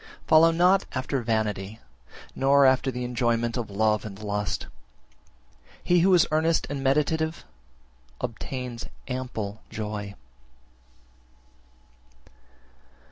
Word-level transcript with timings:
27. 0.27 0.27
Follow 0.27 0.49
not 0.49 0.85
after 0.95 1.21
vanity, 1.21 1.79
nor 2.33 2.65
after 2.65 2.89
the 2.89 3.03
enjoyment 3.03 3.55
of 3.55 3.69
love 3.69 4.03
and 4.03 4.17
lust! 4.23 4.65
He 5.83 5.99
who 5.99 6.11
is 6.15 6.25
earnest 6.31 6.65
and 6.71 6.83
meditative, 6.83 7.45
obtains 8.19 8.87
ample 9.07 9.61
joy. 9.69 10.15